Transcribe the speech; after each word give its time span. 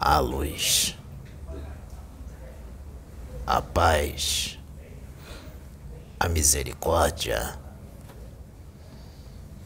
a 0.00 0.18
luz, 0.18 0.96
a 3.46 3.60
paz, 3.60 4.58
a 6.20 6.28
misericórdia, 6.28 7.58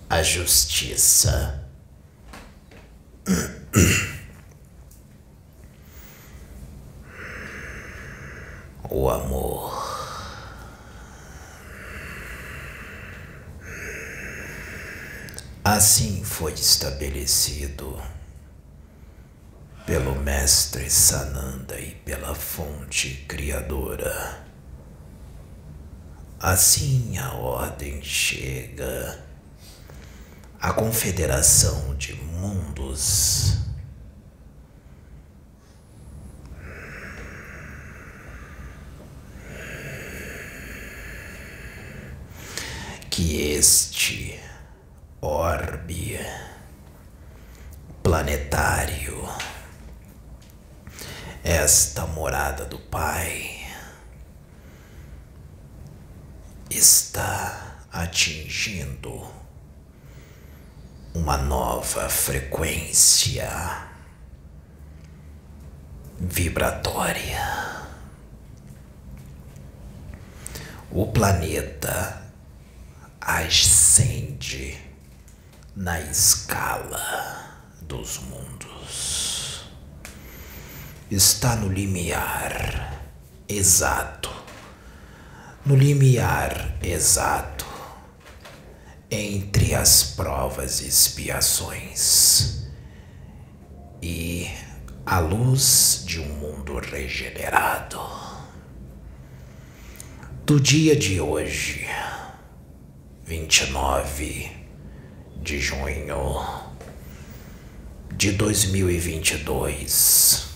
a 0.08 0.22
justiça. 0.22 1.66
O 8.90 9.08
amor. 9.08 9.72
Assim 15.64 16.22
foi 16.25 16.53
estabelecido 16.53 17.99
Mestre 20.22 20.89
Sananda 20.89 21.81
e 21.81 21.96
pela 21.96 22.32
Fonte 22.32 23.25
Criadora. 23.26 24.46
Assim 26.39 27.18
a 27.18 27.32
ordem 27.32 28.00
chega 28.03 29.18
à 30.61 30.72
Confederação 30.72 31.96
de 31.96 32.14
Mundos. 32.14 33.58
Que 43.11 43.50
este 43.55 44.41
orbe 45.20 46.20
planetário, 48.05 49.28
esta 51.45 52.07
morada 52.07 52.65
do 52.65 52.79
Pai, 52.79 53.67
está 56.71 57.79
atingindo 57.93 59.29
uma 61.12 61.37
nova 61.37 62.09
frequência 62.09 63.51
vibratória. 66.19 67.62
O 70.91 71.11
planeta 71.11 72.23
ascende 73.21 74.79
na 75.75 76.01
escala 76.01 77.67
dos 77.81 78.19
mundos. 78.19 79.22
Está 81.13 81.57
no 81.57 81.69
limiar 81.69 83.05
exato, 83.47 84.31
no 85.63 85.77
limiar 85.77 86.79
exato. 86.83 87.67
Entre 89.11 89.75
as 89.75 90.05
provas 90.05 90.81
e 90.81 90.89
expiações. 90.89 92.67
E 94.01 94.51
a 95.05 95.19
luz 95.19 96.03
de 96.07 96.19
um 96.19 96.29
mundo 96.29 96.79
regenerado. 96.79 98.01
Do 100.47 100.59
dia 100.59 100.97
de 100.97 101.21
hoje, 101.21 101.87
29 103.27 104.51
de 105.43 105.61
junho 105.61 106.73
de 108.17 108.33
2022 108.33 110.52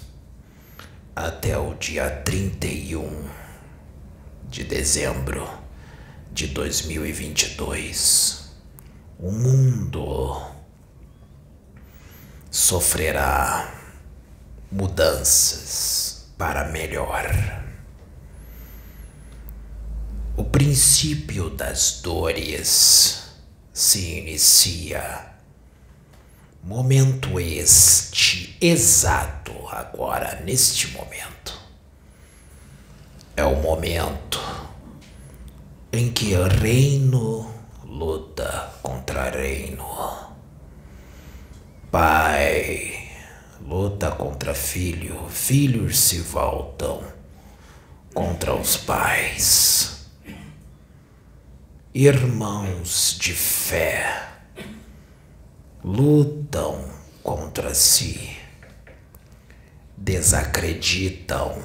até 1.16 1.56
o 1.56 1.72
dia 1.72 2.10
31 2.10 3.26
de 4.50 4.64
dezembro 4.64 5.48
de 6.30 6.48
2022, 6.48 8.50
o 9.18 9.32
mundo 9.32 10.46
sofrerá 12.50 13.72
mudanças 14.70 16.26
para 16.36 16.68
melhor. 16.68 17.24
O 20.36 20.44
princípio 20.44 21.48
das 21.48 22.02
dores 22.02 23.22
se 23.72 24.18
inicia. 24.18 25.35
Momento 26.66 27.38
este 27.38 28.56
exato 28.60 29.52
agora, 29.68 30.40
neste 30.44 30.88
momento. 30.88 31.56
É 33.36 33.44
o 33.44 33.54
momento 33.54 34.40
em 35.92 36.10
que 36.10 36.34
reino 36.60 37.48
luta 37.84 38.72
contra 38.82 39.30
reino. 39.30 39.86
Pai 41.88 43.10
luta 43.64 44.10
contra 44.10 44.52
filho, 44.52 45.28
filhos 45.28 45.96
se 45.96 46.18
voltam 46.18 47.00
contra 48.12 48.52
os 48.52 48.76
pais 48.76 50.08
irmãos 51.94 53.16
de 53.20 53.32
fé 53.32 54.35
lutam 55.86 56.84
contra 57.22 57.72
si, 57.72 58.36
desacreditam 59.96 61.62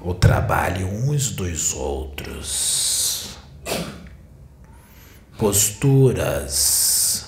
o 0.00 0.14
trabalho 0.14 0.86
uns 0.86 1.32
dos 1.32 1.74
outros, 1.74 3.36
posturas 5.36 7.26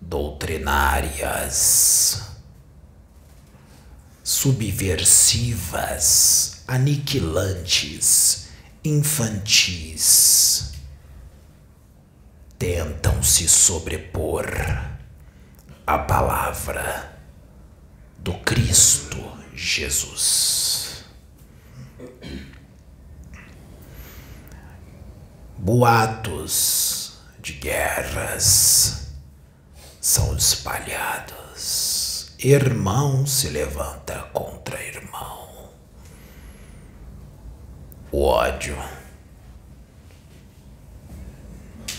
doutrinárias, 0.00 2.22
subversivas, 4.24 6.64
aniquilantes 6.66 8.48
infantis 8.82 10.79
tentam 12.60 13.22
se 13.22 13.48
sobrepor 13.48 14.44
à 15.86 15.98
palavra 15.98 17.18
do 18.18 18.34
Cristo 18.40 19.16
Jesus. 19.54 21.06
Boatos 25.56 27.18
de 27.38 27.54
guerras 27.54 29.14
são 29.98 30.36
espalhados. 30.36 32.34
Irmão 32.38 33.26
se 33.26 33.48
levanta 33.48 34.28
contra 34.34 34.82
irmão 34.82 35.40
o 38.12 38.24
ódio, 38.24 38.76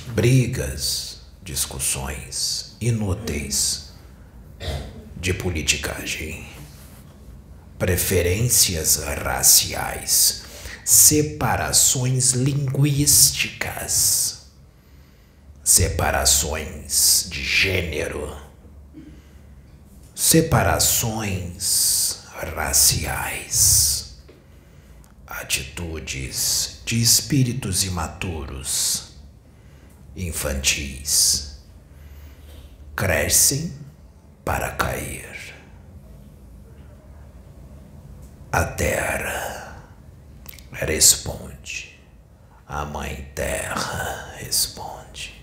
brigas, 0.07 1.21
discussões 1.43 2.75
inúteis 2.81 3.91
de 5.17 5.33
politicagem, 5.33 6.47
preferências 7.77 8.97
raciais, 8.97 10.43
separações 10.83 12.31
linguísticas, 12.31 14.47
separações 15.63 17.27
de 17.29 17.43
gênero, 17.43 18.35
separações 20.15 22.23
raciais. 22.55 23.99
Atitudes 25.27 26.81
de 26.85 27.01
espíritos 27.01 27.83
imaturos, 27.83 29.10
infantis, 30.15 31.61
crescem 32.95 33.73
para 34.43 34.71
cair. 34.71 35.55
A 38.51 38.65
terra 38.65 39.77
responde, 40.71 41.97
a 42.67 42.83
mãe 42.83 43.31
terra 43.33 44.33
responde. 44.37 45.41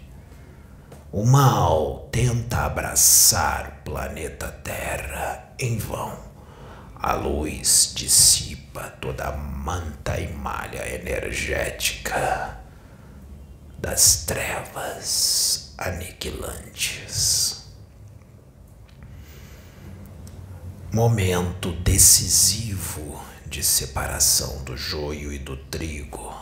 O 1.10 1.24
mal 1.24 2.08
tenta 2.12 2.66
abraçar 2.66 3.68
o 3.68 3.84
planeta 3.84 4.48
Terra 4.48 5.54
em 5.58 5.78
vão. 5.78 6.18
A 6.94 7.14
luz 7.14 7.92
dissipa 7.94 8.90
toda 9.00 9.28
a 9.28 9.32
manta 9.32 10.20
e 10.20 10.30
malha 10.30 10.86
energética 10.94 12.58
das 13.78 14.24
trevas 14.24 15.72
aniquilantes. 15.78 17.64
Momento 20.92 21.72
decisivo 21.72 23.22
de 23.46 23.62
separação 23.62 24.64
do 24.64 24.76
joio 24.76 25.32
e 25.32 25.38
do 25.38 25.56
trigo, 25.56 26.34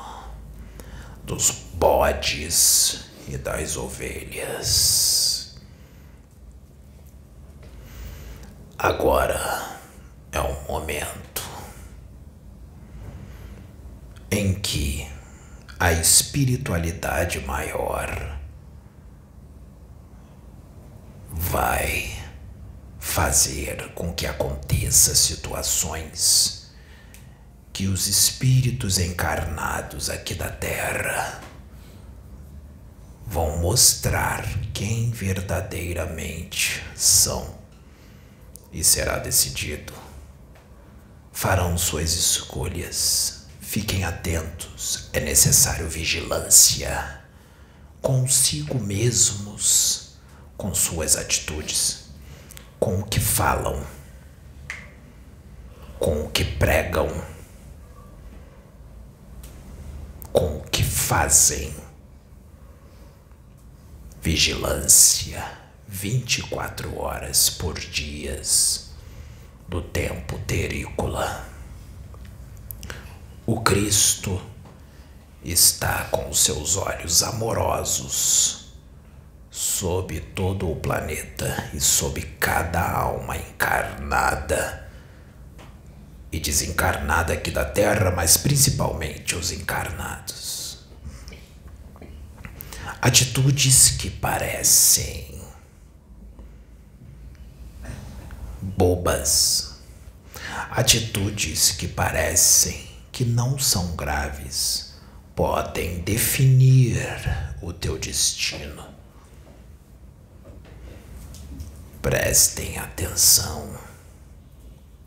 dos 1.25 1.51
bodes 1.75 3.11
e 3.29 3.37
das 3.37 3.77
ovelhas. 3.77 5.57
Agora 8.79 9.79
é 10.33 10.41
um 10.41 10.63
momento 10.65 11.43
em 14.31 14.55
que 14.55 15.06
a 15.79 15.93
espiritualidade 15.93 17.41
maior 17.41 18.39
vai 21.31 22.17
fazer 22.99 23.93
com 23.95 24.13
que 24.13 24.27
aconteça 24.27 25.15
situações 25.15 26.71
que 27.73 27.87
os 27.87 28.07
espíritos 28.07 28.99
encarnados 28.99 30.09
aqui 30.09 30.35
da 30.35 30.49
Terra 30.49 31.43
vão 33.27 33.59
mostrar 33.59 34.47
quem 34.73 35.11
verdadeiramente 35.11 36.83
são 36.95 37.55
e 38.73 38.83
será 38.83 39.19
decidido. 39.19 39.93
Farão 41.33 41.77
suas 41.77 42.15
escolhas. 42.15 43.26
Fiquem 43.77 44.05
atentos, 44.05 45.11
é 45.13 45.21
necessário 45.21 45.87
vigilância 45.87 47.21
consigo 48.01 48.81
mesmos, 48.81 50.15
com 50.57 50.75
suas 50.75 51.15
atitudes 51.15 52.07
com 52.81 53.01
o 53.01 53.05
que 53.05 53.21
falam, 53.21 53.87
com 55.99 56.25
o 56.25 56.31
que 56.31 56.43
pregam, 56.43 57.23
com 60.33 60.57
o 60.57 60.63
que 60.63 60.83
fazem. 60.83 61.77
Vigilância 64.23 65.53
24 65.87 66.99
horas 66.99 67.51
por 67.51 67.79
dias 67.79 68.93
do 69.69 69.83
tempo 69.83 70.39
terícola. 70.47 71.56
O 73.49 73.61
Cristo 73.61 74.43
está 75.45 76.09
com 76.11 76.35
seus 76.35 76.77
olhos 76.77 77.23
amorosos 77.23 78.73
sob 79.49 80.19
todo 80.19 80.69
o 80.69 80.75
planeta 80.75 81.71
e 81.73 81.79
sob 81.79 82.21
cada 82.41 82.83
alma 82.91 83.37
encarnada 83.37 84.91
e 86.33 86.41
desencarnada 86.41 87.35
aqui 87.35 87.53
da 87.53 87.65
Terra, 87.65 88.11
mas 88.11 88.37
principalmente 88.37 89.37
os 89.37 89.53
encarnados. 89.53 90.85
Atitudes 93.01 93.91
que 93.91 94.11
parecem 94.11 95.41
bobas, 98.61 99.77
atitudes 100.73 101.71
que 101.71 101.87
parecem 101.87 102.86
que 103.17 103.25
não 103.25 103.59
são 103.59 103.97
graves, 103.97 104.93
podem 105.35 106.01
definir 106.01 106.99
o 107.63 107.73
teu 107.73 107.99
destino 107.99 108.85
Prestem 112.03 112.77
atenção 112.79 113.75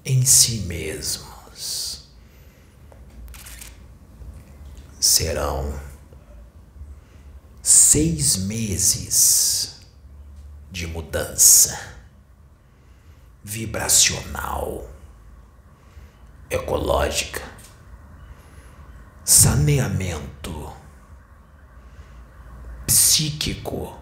em 0.03 0.25
si 0.25 0.61
mesmos. 0.61 2.09
Serão 4.99 5.79
seis 7.61 8.37
meses 8.37 9.81
de 10.71 10.87
mudança 10.87 11.79
vibracional, 13.43 14.89
ecológica, 16.49 17.58
saneamento 19.29 20.73
psíquico, 22.87 23.95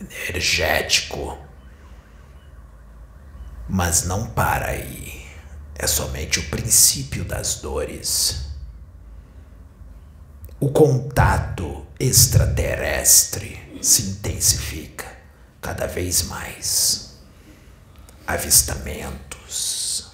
energético 0.00 1.38
mas 3.68 4.02
não 4.02 4.26
para 4.30 4.70
aí. 4.70 5.24
É 5.76 5.86
somente 5.86 6.40
o 6.40 6.48
princípio 6.48 7.24
das 7.24 7.60
dores. 7.60 8.46
O 10.58 10.72
contato 10.72 11.86
extraterrestre 12.00 13.78
se 13.80 14.02
intensifica 14.02 15.06
cada 15.60 15.86
vez 15.86 16.24
mais. 16.24 17.20
Avistamentos, 18.26 20.10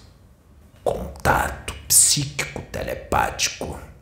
contato 0.83 1.73
psíquico 1.89 2.61
telepático 2.71 3.94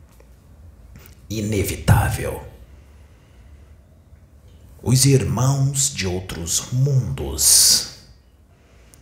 inevitável. 1.29 2.43
Os 4.81 5.05
irmãos 5.05 5.93
de 5.93 6.07
outros 6.07 6.71
mundos 6.71 7.99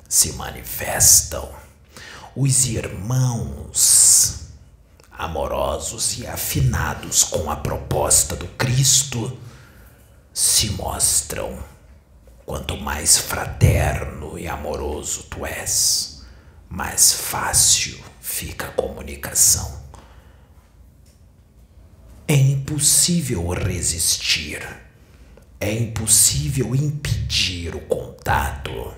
se 0.07 0.33
manifestam 0.33 1.61
os 2.35 2.65
irmãos 2.65 4.41
amorosos 5.11 6.17
e 6.17 6.25
afinados 6.25 7.23
com 7.25 7.51
a 7.51 7.57
proposta 7.57 8.35
do 8.35 8.47
Cristo 8.47 9.37
se 10.33 10.71
mostram. 10.71 11.61
Quanto 12.45 12.77
mais 12.77 13.17
fraterno 13.17 14.39
e 14.39 14.47
amoroso 14.47 15.23
tu 15.23 15.45
és, 15.45 16.23
mais 16.69 17.11
fácil 17.13 18.01
fica 18.21 18.67
a 18.67 18.71
comunicação. 18.71 19.81
É 22.31 22.33
impossível 22.33 23.45
resistir, 23.49 24.65
é 25.59 25.73
impossível 25.73 26.73
impedir 26.73 27.75
o 27.75 27.81
contato 27.81 28.93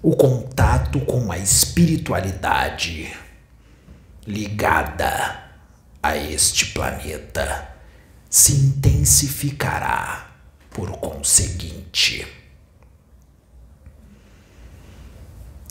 o 0.00 0.16
contato 0.16 1.00
com 1.00 1.30
a 1.30 1.36
espiritualidade 1.36 3.14
ligada 4.26 5.50
a 6.02 6.16
este 6.16 6.64
planeta 6.72 7.74
se 8.30 8.54
intensificará 8.54 10.30
por 10.70 10.92
conseguinte. 10.92 12.26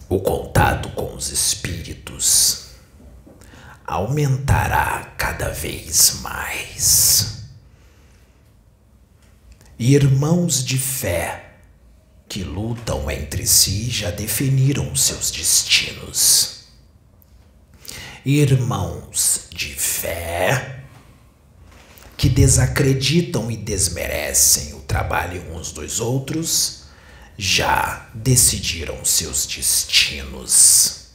O 0.07 0.19
contato 0.19 0.89
com 0.89 1.15
os 1.15 1.31
espíritos 1.31 2.66
aumentará 3.87 5.13
cada 5.17 5.49
vez 5.49 6.19
mais. 6.21 7.45
Irmãos 9.79 10.63
de 10.63 10.77
fé, 10.77 11.53
que 12.27 12.43
lutam 12.43 13.09
entre 13.09 13.47
si 13.47 13.89
já 13.89 14.11
definiram 14.11 14.93
seus 14.93 15.31
destinos. 15.31 16.65
Irmãos 18.25 19.47
de 19.49 19.73
fé 19.73 20.83
que 22.17 22.27
desacreditam 22.27 23.49
e 23.49 23.55
desmerecem 23.55 24.73
o 24.73 24.79
trabalho 24.81 25.41
uns 25.53 25.71
dos 25.71 26.01
outros 26.01 26.83
já 27.37 28.09
decidiram 28.13 29.05
seus 29.05 29.45
destinos. 29.45 31.06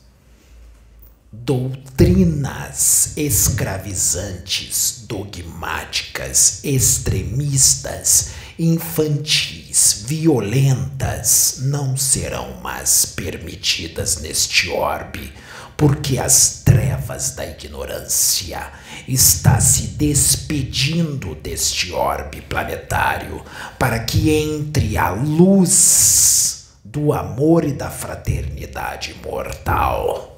Doutrinas 1.35 3.17
escravizantes, 3.17 5.07
dogmáticas, 5.09 6.63
extremistas 6.63 8.33
infantis, 8.59 10.05
violentas, 10.07 11.61
não 11.63 11.97
serão 11.97 12.61
mais 12.61 13.07
permitidas 13.07 14.21
neste 14.21 14.69
orbe, 14.69 15.33
porque 15.75 16.19
as 16.19 16.61
trevas 16.67 17.31
da 17.31 17.47
ignorância 17.47 18.71
está 19.09 19.59
se 19.59 19.87
despedindo 19.87 21.35
deste 21.35 21.93
orbe 21.93 22.43
planetário 22.43 23.43
para 23.79 24.01
que 24.01 24.29
entre 24.29 24.99
a 24.99 25.09
luz 25.09 26.67
do 26.85 27.11
amor 27.11 27.65
e 27.65 27.73
da 27.73 27.91
fraternidade 27.91 29.17
mortal. 29.25 30.32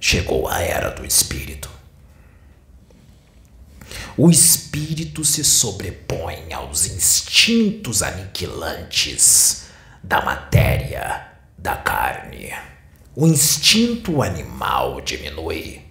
Chegou 0.00 0.48
a 0.48 0.60
era 0.60 0.90
do 0.90 1.04
espírito 1.04 1.78
o 4.18 4.28
espírito 4.28 5.24
se 5.24 5.44
sobrepõe 5.44 6.52
aos 6.52 6.86
instintos 6.86 8.02
aniquilantes 8.02 9.66
da 10.02 10.20
matéria, 10.20 11.28
da 11.56 11.76
carne. 11.76 12.52
O 13.14 13.28
instinto 13.28 14.20
animal 14.20 15.00
diminui 15.00 15.82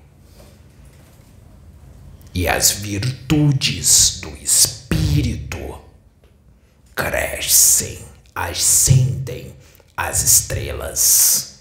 e 2.34 2.50
as 2.50 2.72
virtudes 2.72 4.20
do 4.20 4.36
espírito 4.36 5.80
crescem, 6.94 8.00
ascendem 8.36 9.56
às 9.96 10.22
estrelas. 10.22 11.57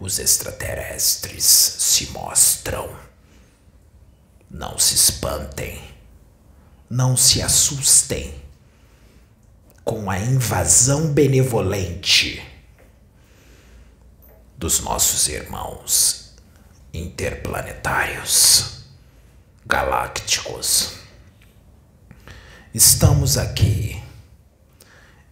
Os 0.00 0.18
extraterrestres 0.18 1.44
se 1.44 2.06
mostram. 2.06 2.88
Não 4.50 4.78
se 4.78 4.94
espantem, 4.94 5.82
não 6.88 7.16
se 7.16 7.42
assustem 7.42 8.42
com 9.84 10.10
a 10.10 10.18
invasão 10.18 11.12
benevolente 11.12 12.42
dos 14.56 14.80
nossos 14.80 15.28
irmãos 15.28 16.32
interplanetários, 16.92 18.84
galácticos. 19.66 20.92
Estamos 22.72 23.36
aqui, 23.36 24.00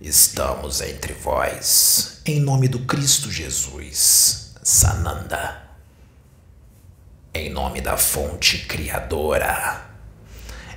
estamos 0.01 0.81
entre 0.81 1.13
vós, 1.15 2.21
em 2.27 2.41
nome 2.41 2.69
do 2.69 2.81
Cristo 2.81 3.31
Jesus, 3.31 4.52
Sananda, 4.63 5.63
em 7.35 7.51
nome 7.51 7.81
da 7.81 7.97
fonte 7.97 8.67
criadora 8.67 9.93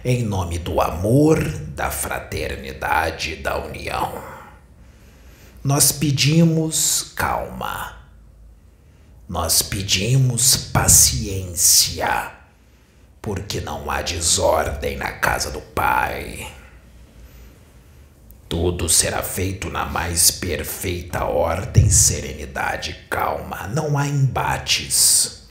em 0.08 0.22
nome 0.22 0.60
do 0.60 0.80
amor, 0.80 1.44
da 1.70 1.89
fraternidade 1.89 3.38
da 3.38 3.58
união. 3.58 4.24
Nós 5.63 5.92
pedimos 5.92 7.12
calma, 7.15 8.04
nós 9.27 9.63
pedimos 9.63 10.56
paciência, 10.56 12.34
porque 13.20 13.60
não 13.60 13.89
há 13.89 14.04
desordem 14.04 14.96
na 14.96 15.12
casa 15.13 15.50
do 15.50 15.60
Pai. 15.60 16.54
Tudo 18.48 18.88
será 18.88 19.24
feito 19.24 19.70
na 19.70 19.86
mais 19.86 20.30
perfeita 20.30 21.25
ordem, 21.25 21.90
serenidade 21.90 23.06
calma. 23.10 23.68
Não 23.68 23.98
há 23.98 24.08
embates. 24.08 25.44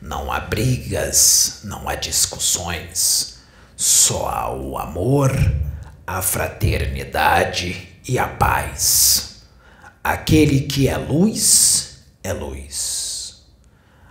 Não 0.00 0.32
há 0.32 0.40
brigas, 0.40 1.60
não 1.64 1.88
há 1.88 1.94
discussões, 1.94 3.38
só 3.76 4.28
há 4.28 4.54
o 4.54 4.78
amor, 4.78 5.30
a 6.06 6.22
fraternidade 6.22 7.88
e 8.08 8.18
a 8.18 8.26
paz. 8.26 9.42
Aquele 10.02 10.60
que 10.60 10.88
é 10.88 10.96
luz 10.96 11.98
é 12.22 12.32
luz. 12.32 13.42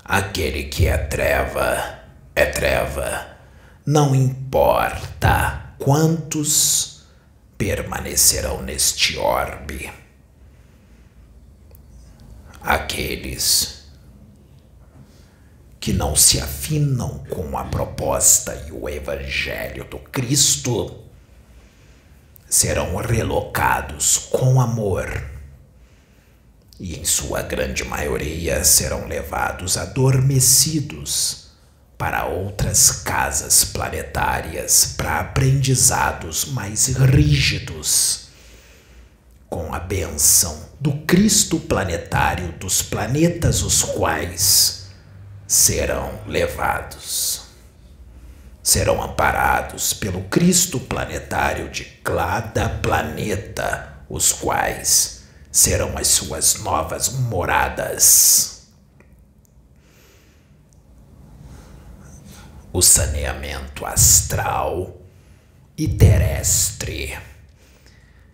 Aquele 0.06 0.66
que 0.66 0.86
é 0.86 0.98
treva 0.98 2.00
é 2.36 2.46
treva. 2.46 3.28
Não 3.86 4.14
importa 4.14 5.74
quantos 5.80 6.99
permanecerão 7.60 8.62
neste 8.62 9.18
orbe. 9.18 9.92
Aqueles 12.62 13.84
que 15.78 15.92
não 15.92 16.16
se 16.16 16.40
afinam 16.40 17.20
com 17.30 17.58
a 17.58 17.66
proposta 17.66 18.56
e 18.66 18.72
o 18.72 18.88
evangelho 18.88 19.84
do 19.84 20.00
Cristo 20.00 21.04
serão 22.48 22.96
relocados 22.96 24.18
com 24.18 24.62
amor 24.62 25.30
e, 26.80 26.98
em 26.98 27.04
sua 27.04 27.42
grande 27.42 27.84
maioria, 27.84 28.64
serão 28.64 29.06
levados 29.06 29.76
adormecidos 29.76 31.49
para 32.00 32.28
outras 32.28 32.92
casas 32.92 33.66
planetárias 33.66 34.94
para 34.96 35.20
aprendizados 35.20 36.46
mais 36.46 36.88
rígidos. 36.88 38.30
Com 39.50 39.74
a 39.74 39.80
bênção 39.82 40.70
do 40.80 40.94
Cristo 41.00 41.60
planetário 41.60 42.54
dos 42.54 42.82
planetas 42.82 43.62
os 43.62 43.84
quais 43.84 44.86
serão 45.46 46.22
levados. 46.26 47.42
Serão 48.64 49.04
amparados 49.04 49.92
pelo 49.92 50.22
Cristo 50.30 50.80
planetário 50.80 51.68
de 51.68 51.84
cada 51.84 52.70
planeta, 52.70 53.98
os 54.08 54.32
quais 54.32 55.24
serão 55.52 55.98
as 55.98 56.08
suas 56.08 56.60
novas 56.60 57.10
moradas. 57.10 58.59
O 62.80 62.82
saneamento 62.82 63.86
astral 63.86 65.02
e 65.78 65.86
terrestre 65.86 67.20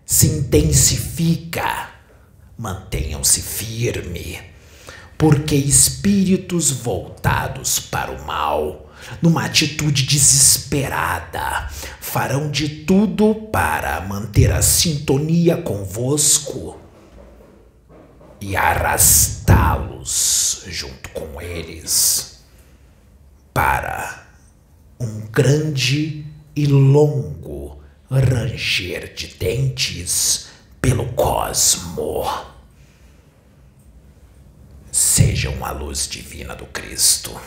se 0.06 0.28
intensifica. 0.28 1.90
Mantenham-se 2.56 3.42
firme 3.42 4.40
porque 5.18 5.56
espíritos 5.56 6.70
voltados 6.70 7.80
para 7.80 8.12
o 8.12 8.24
mal, 8.24 8.88
numa 9.20 9.46
atitude 9.46 10.04
desesperada, 10.04 11.68
farão 12.00 12.52
de 12.52 12.86
tudo 12.86 13.34
para 13.52 14.00
manter 14.02 14.52
a 14.52 14.62
sintonia 14.62 15.58
convosco 15.58 16.80
e 18.40 18.56
arrastá-los 18.56 20.66
junto 20.68 21.10
com 21.10 21.42
eles 21.42 22.46
para 23.52 24.25
um 25.00 25.22
grande 25.32 26.26
e 26.56 26.66
longo 26.66 27.80
ranger 28.10 29.14
de 29.14 29.28
dentes 29.36 30.48
pelo 30.82 31.06
cosmo. 31.14 32.24
Sejam 34.92 35.64
a 35.66 35.72
luz 35.72 36.08
divina 36.08 36.56
do 36.56 36.66
Cristo. 36.68 37.38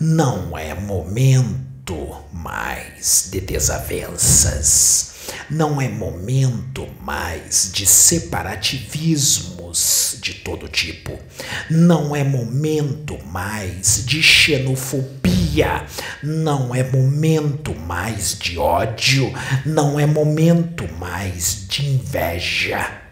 Não 0.00 0.56
é 0.56 0.72
momento 0.74 2.24
mais 2.32 3.28
de 3.30 3.40
desavenças, 3.40 5.12
não 5.50 5.80
é 5.80 5.88
momento 5.88 6.86
mais 7.00 7.72
de 7.72 7.84
separativismos 7.84 10.18
de 10.20 10.34
todo 10.34 10.68
tipo, 10.68 11.18
não 11.68 12.14
é 12.14 12.22
momento 12.22 13.18
mais 13.24 14.06
de 14.06 14.22
xenofobia, 14.22 15.37
não 16.22 16.74
é 16.74 16.82
momento 16.82 17.74
mais 17.74 18.36
de 18.38 18.58
ódio, 18.58 19.32
não 19.64 19.98
é 19.98 20.06
momento 20.06 20.88
mais 20.94 21.66
de 21.68 21.86
inveja 21.86 23.08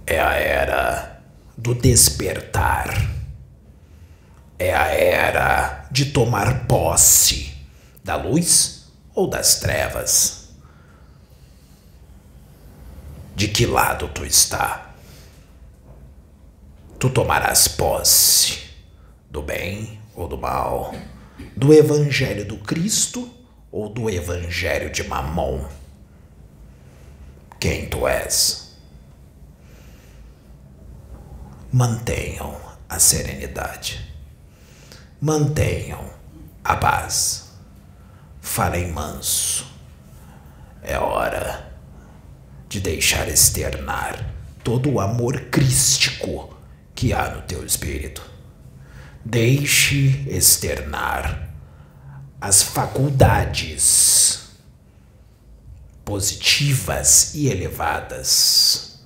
É 0.04 0.20
a 0.20 0.32
era 0.32 1.22
do 1.56 1.72
despertar. 1.72 3.08
É 4.58 4.74
a 4.74 4.86
era 4.88 5.86
de 5.92 6.06
tomar 6.06 6.66
posse 6.66 7.56
da 8.02 8.16
luz 8.16 8.90
ou 9.14 9.30
das 9.30 9.60
trevas. 9.60 10.48
De 13.36 13.46
que 13.46 13.66
lado 13.66 14.08
tu 14.08 14.24
está? 14.24 14.87
Tu 16.98 17.08
tomarás 17.10 17.68
posse 17.68 18.70
do 19.30 19.40
bem 19.40 20.00
ou 20.16 20.26
do 20.26 20.36
mal, 20.36 20.92
do 21.56 21.72
evangelho 21.72 22.44
do 22.44 22.58
Cristo 22.58 23.32
ou 23.70 23.88
do 23.88 24.10
evangelho 24.10 24.90
de 24.90 25.04
Mamon? 25.04 25.64
Quem 27.60 27.88
tu 27.88 28.08
és? 28.08 28.76
Mantenham 31.72 32.60
a 32.88 32.98
serenidade. 32.98 34.12
Mantenham 35.20 36.04
a 36.64 36.74
paz. 36.74 37.52
Falem 38.40 38.90
manso. 38.90 39.64
É 40.82 40.98
hora 40.98 41.72
de 42.68 42.80
deixar 42.80 43.28
externar 43.28 44.34
todo 44.64 44.90
o 44.90 45.00
amor 45.00 45.42
crístico 45.42 46.57
que 46.98 47.12
há 47.12 47.32
no 47.32 47.42
teu 47.42 47.64
espírito. 47.64 48.20
Deixe 49.24 50.26
externar 50.26 51.48
as 52.40 52.60
faculdades 52.60 54.48
positivas 56.04 57.36
e 57.36 57.46
elevadas 57.46 58.98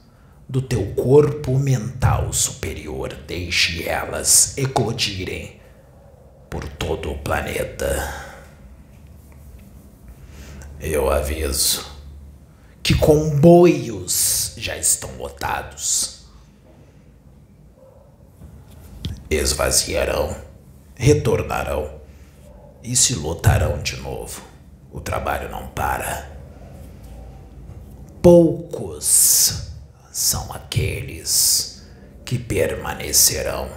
do 0.48 0.62
teu 0.62 0.94
corpo 0.94 1.58
mental 1.58 2.32
superior. 2.32 3.12
Deixe 3.26 3.86
elas 3.86 4.56
eclodirem 4.56 5.60
por 6.48 6.66
todo 6.66 7.10
o 7.12 7.18
planeta. 7.18 8.10
Eu 10.80 11.10
aviso 11.10 11.84
que 12.82 12.94
comboios 12.94 14.54
já 14.56 14.78
estão 14.78 15.14
lotados. 15.18 16.21
Esvaziarão, 19.32 20.36
retornarão 20.94 22.00
e 22.82 22.94
se 22.94 23.14
lotarão 23.14 23.82
de 23.82 23.96
novo. 23.96 24.42
O 24.92 25.00
trabalho 25.00 25.50
não 25.50 25.68
para. 25.68 26.30
Poucos 28.20 29.68
são 30.12 30.52
aqueles 30.52 31.82
que 32.24 32.38
permanecerão 32.38 33.70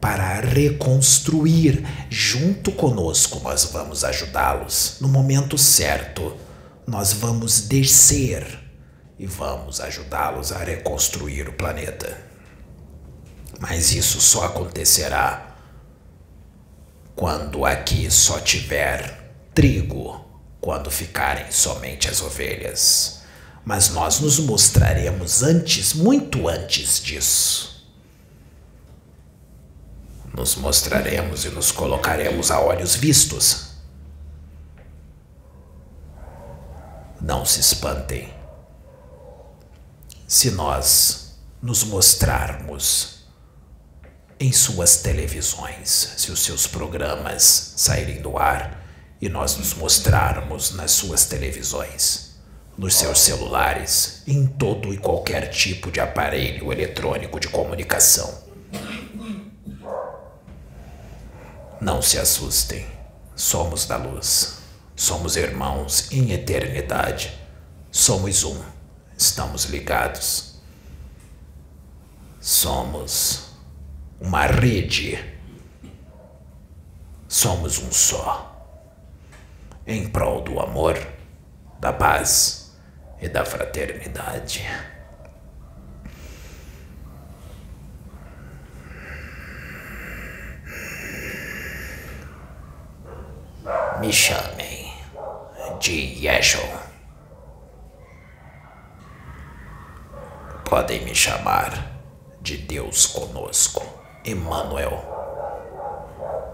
para 0.00 0.40
reconstruir. 0.40 1.86
Junto 2.08 2.72
conosco, 2.72 3.40
nós 3.40 3.64
vamos 3.66 4.04
ajudá-los. 4.04 4.96
No 5.00 5.08
momento 5.08 5.58
certo, 5.58 6.34
nós 6.86 7.12
vamos 7.12 7.60
descer 7.60 8.58
e 9.18 9.26
vamos 9.26 9.80
ajudá-los 9.80 10.50
a 10.50 10.58
reconstruir 10.58 11.48
o 11.48 11.52
planeta. 11.52 12.33
Mas 13.60 13.92
isso 13.92 14.20
só 14.20 14.44
acontecerá 14.46 15.56
quando 17.14 17.64
aqui 17.64 18.10
só 18.10 18.40
tiver 18.40 19.32
trigo, 19.54 20.24
quando 20.60 20.90
ficarem 20.90 21.50
somente 21.50 22.08
as 22.08 22.20
ovelhas. 22.20 23.22
Mas 23.64 23.90
nós 23.90 24.20
nos 24.20 24.38
mostraremos 24.38 25.42
antes, 25.42 25.94
muito 25.94 26.48
antes 26.48 27.02
disso 27.02 27.74
nos 30.34 30.56
mostraremos 30.56 31.44
e 31.44 31.50
nos 31.50 31.70
colocaremos 31.70 32.50
a 32.50 32.60
olhos 32.60 32.96
vistos. 32.96 33.68
Não 37.20 37.46
se 37.46 37.60
espantem. 37.60 38.34
Se 40.26 40.50
nós 40.50 41.38
nos 41.62 41.84
mostrarmos 41.84 43.13
em 44.38 44.52
suas 44.52 44.98
televisões, 44.98 46.14
se 46.16 46.30
os 46.32 46.44
seus 46.44 46.66
programas 46.66 47.74
saírem 47.76 48.20
do 48.20 48.36
ar 48.36 48.84
e 49.20 49.28
nós 49.28 49.56
nos 49.56 49.74
mostrarmos 49.74 50.72
nas 50.72 50.90
suas 50.90 51.24
televisões, 51.24 52.34
nos 52.76 52.94
seus 52.96 53.20
celulares, 53.20 54.22
em 54.26 54.46
todo 54.46 54.92
e 54.92 54.98
qualquer 54.98 55.48
tipo 55.50 55.90
de 55.90 56.00
aparelho 56.00 56.72
eletrônico 56.72 57.38
de 57.38 57.48
comunicação, 57.48 58.44
Não 61.84 62.00
se 62.00 62.18
assustem. 62.18 62.86
Somos 63.36 63.84
da 63.84 63.98
luz. 63.98 64.54
Somos 64.96 65.36
irmãos 65.36 66.10
em 66.10 66.32
eternidade. 66.32 67.38
Somos 67.90 68.42
um. 68.42 68.58
Estamos 69.18 69.66
ligados. 69.66 70.54
Somos 72.40 73.53
uma 74.24 74.46
rede. 74.46 75.22
Somos 77.28 77.78
um 77.78 77.92
só. 77.92 78.50
Em 79.86 80.08
prol 80.08 80.40
do 80.40 80.58
amor, 80.58 80.98
da 81.78 81.92
paz 81.92 82.74
e 83.20 83.28
da 83.28 83.44
fraternidade. 83.44 84.64
Me 94.00 94.10
chamem 94.10 94.94
de 95.78 96.26
Yeshua. 96.26 96.82
Podem 100.64 101.04
me 101.04 101.14
chamar 101.14 101.92
de 102.40 102.56
Deus 102.56 103.06
conosco, 103.06 103.93
Emmanuel. 104.24 105.12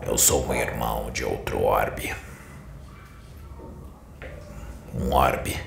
Eu 0.03 0.19
sou 0.19 0.47
um 0.47 0.55
irmão 0.55 1.11
de 1.11 1.25
outro 1.25 1.63
orbe. 1.63 2.15
Um 4.95 5.15
orbe 5.15 5.61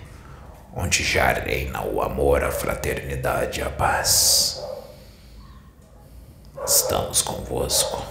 onde 0.76 1.04
já 1.04 1.32
reina 1.34 1.84
o 1.84 2.02
amor, 2.02 2.44
a 2.44 2.52
fraternidade 2.52 3.60
e 3.60 3.64
a 3.64 3.70
paz. 3.70 4.62
Estamos 6.66 7.22
convosco. 7.22 8.04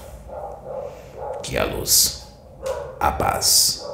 Que 1.42 1.58
a 1.58 1.64
luz 1.64 2.22
a 3.02 3.10
paz, 3.10 3.84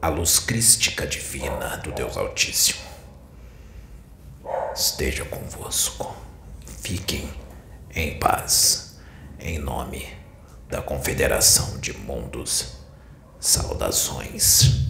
a 0.00 0.08
luz 0.08 0.38
crística 0.38 1.06
divina 1.06 1.76
do 1.76 1.92
Deus 1.92 2.16
Altíssimo 2.16 2.80
esteja 4.74 5.26
convosco. 5.26 6.16
Fiquem 6.80 7.30
em 7.94 8.18
paz, 8.18 8.83
em 9.40 9.58
nome 9.58 10.06
da 10.68 10.82
Confederação 10.82 11.78
de 11.78 11.92
Mundos. 11.92 12.74
Saudações. 13.38 14.83